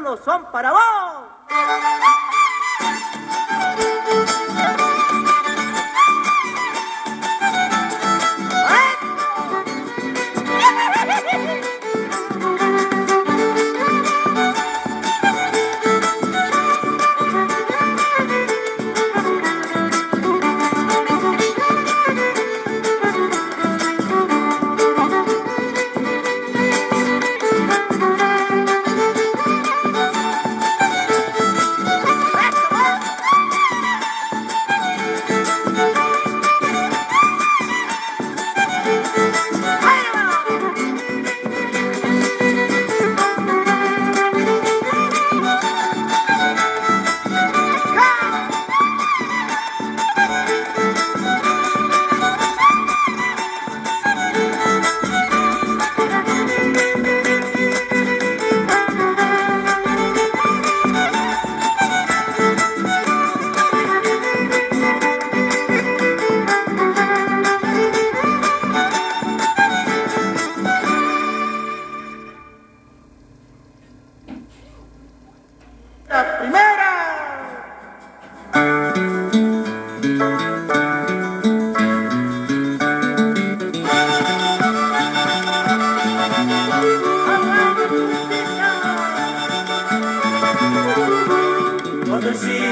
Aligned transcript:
hermanos, 0.00 0.20
son 0.24 0.46
para 0.50 0.72
vos. 0.72 1.09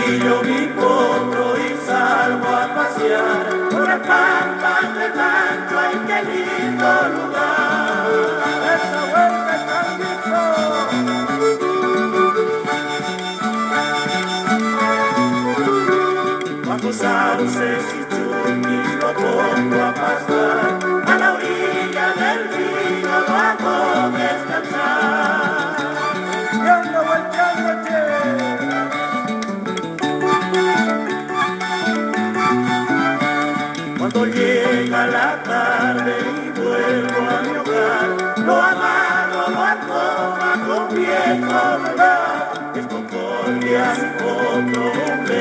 Ensillo 0.08 0.42
mi 0.42 0.66
potro 0.68 1.56
y 1.58 1.76
salgo 1.86 2.48
a 2.48 2.74
pasear 2.74 3.68
por 3.70 3.90
el 3.90 4.00
pampa 4.00 4.80
de 4.94 5.06
ay 5.78 6.00
qué 6.06 6.22
lindo 6.24 7.08
lugar. 7.14 7.67
Lo 38.48 38.56
amarro, 38.56 39.42
lo 39.50 39.60
alcoba 39.62 40.50
con 40.66 40.84
viejo 40.94 41.60
lugar. 41.84 42.72
Es 42.74 42.86
concordia 42.86 43.84
su 43.94 44.06
otro 44.24 44.82
hombre 45.06 45.40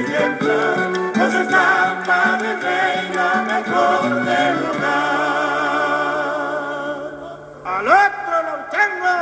ejemplar, 0.00 0.78
con 1.16 1.28
su 1.32 1.38
estampa 1.38 2.20
de 2.42 2.50
reina 2.66 3.28
mejor 3.52 4.02
del 4.28 4.54
lugar. 4.62 5.04
Al 7.64 7.86
otro 7.88 8.34
lo 8.48 8.54
tengo. 8.74 9.14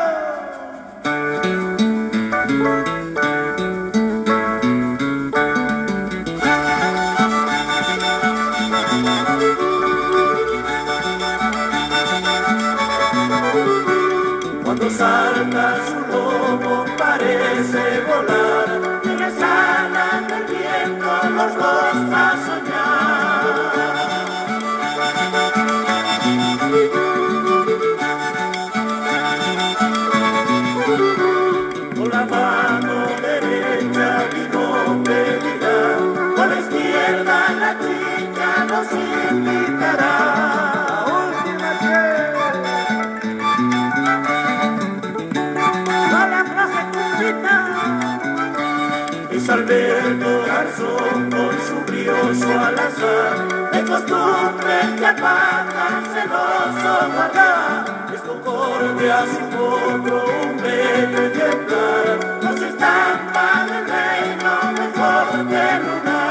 Cuando 14.82 14.98
salta 14.98 15.76
su 15.87 15.94
lomo 16.10 16.84
parece 16.98 17.82
volar, 18.00 19.00
y 19.04 19.09
le 19.10 19.31
salen 19.31 20.26
del 20.26 20.44
viento 20.47 21.12
los 21.37 21.54
dos 21.54 21.97
a 22.12 22.37
soñar. 22.44 23.53
Con 31.94 32.09
la 32.10 32.25
mano 32.25 32.97
derecha 33.22 34.09
vino 34.34 34.66
pedirá, 35.04 35.78
con 36.34 36.47
la 36.51 36.56
izquierda 36.59 37.39
la 37.60 37.72
chica 37.78 38.48
nos 38.68 38.91
invitará. 39.30 40.31
Es 49.34 49.48
Alberto 49.48 50.44
Garzón 50.46 51.30
con 51.30 51.52
su 51.66 51.80
brioso 51.90 52.48
al 52.50 52.78
azar, 52.78 53.70
de 53.72 53.84
costumbre 53.84 54.74
que 54.98 55.06
apagan 55.06 56.04
celoso 56.12 57.10
guardar. 57.14 58.10
Es 58.14 58.20
concordia 58.20 59.24
su 59.24 59.58
otro 59.58 60.24
un 60.26 60.56
bello 60.58 61.18
ejemplar, 61.22 62.40
nos 62.42 62.60
estampa 62.60 63.66
del 63.66 63.86
reino 63.88 64.72
mejor 64.72 65.48
del 65.48 65.82
lugar. 65.82 66.22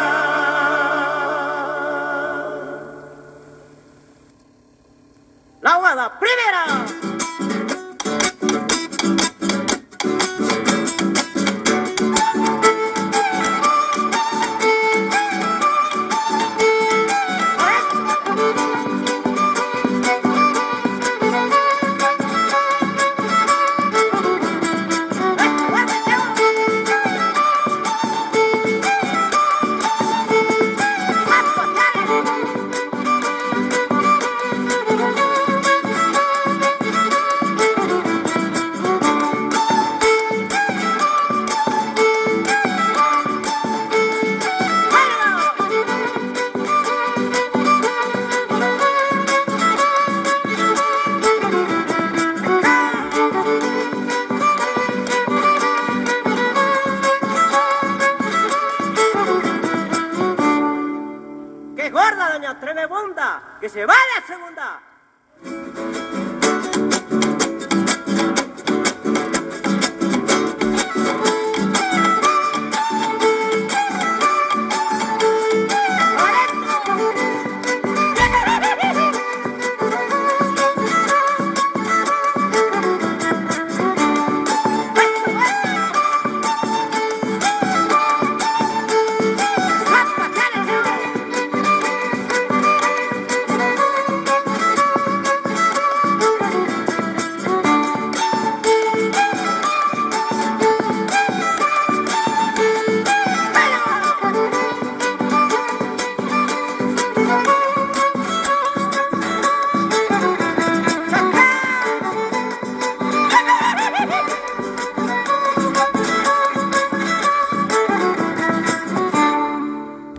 La 5.62 5.76
guada 5.78 6.20
primera. 6.20 7.22
¡Que 63.60 63.70
se 63.70 63.86
va 63.86 63.94
la 63.94 64.26
segunda! 64.26 64.82